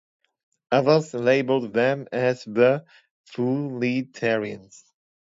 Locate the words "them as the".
1.75-2.83